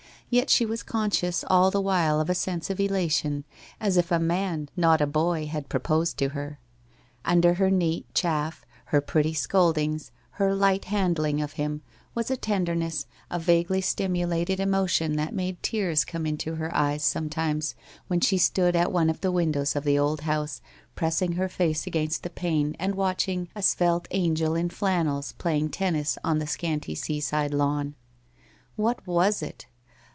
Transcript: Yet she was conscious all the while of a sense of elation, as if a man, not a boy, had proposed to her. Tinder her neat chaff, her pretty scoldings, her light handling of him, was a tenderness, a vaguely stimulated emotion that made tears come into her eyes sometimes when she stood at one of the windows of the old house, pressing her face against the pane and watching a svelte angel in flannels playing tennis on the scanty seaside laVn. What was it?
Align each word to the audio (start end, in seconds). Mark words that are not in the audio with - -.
Yet 0.33 0.49
she 0.49 0.65
was 0.65 0.81
conscious 0.81 1.43
all 1.49 1.71
the 1.71 1.81
while 1.81 2.21
of 2.21 2.29
a 2.29 2.35
sense 2.35 2.69
of 2.69 2.79
elation, 2.79 3.43
as 3.81 3.97
if 3.97 4.13
a 4.13 4.17
man, 4.17 4.69
not 4.77 5.01
a 5.01 5.05
boy, 5.05 5.45
had 5.47 5.67
proposed 5.67 6.17
to 6.19 6.29
her. 6.29 6.57
Tinder 7.27 7.55
her 7.55 7.69
neat 7.69 8.05
chaff, 8.15 8.65
her 8.85 9.01
pretty 9.01 9.33
scoldings, 9.33 10.09
her 10.39 10.55
light 10.55 10.85
handling 10.85 11.41
of 11.41 11.51
him, 11.59 11.81
was 12.15 12.31
a 12.31 12.37
tenderness, 12.37 13.07
a 13.29 13.39
vaguely 13.39 13.81
stimulated 13.81 14.61
emotion 14.61 15.17
that 15.17 15.33
made 15.35 15.61
tears 15.61 16.05
come 16.05 16.25
into 16.25 16.55
her 16.55 16.73
eyes 16.73 17.03
sometimes 17.03 17.75
when 18.07 18.21
she 18.21 18.37
stood 18.37 18.73
at 18.73 18.89
one 18.93 19.09
of 19.09 19.19
the 19.19 19.33
windows 19.33 19.75
of 19.75 19.83
the 19.83 19.99
old 19.99 20.21
house, 20.21 20.61
pressing 20.95 21.33
her 21.33 21.49
face 21.49 21.85
against 21.85 22.23
the 22.23 22.29
pane 22.29 22.73
and 22.79 22.95
watching 22.95 23.49
a 23.53 23.61
svelte 23.61 24.07
angel 24.11 24.55
in 24.55 24.69
flannels 24.69 25.33
playing 25.33 25.67
tennis 25.67 26.17
on 26.23 26.39
the 26.39 26.47
scanty 26.47 26.95
seaside 26.95 27.51
laVn. 27.51 27.95
What 28.77 29.05
was 29.05 29.41
it? 29.41 29.65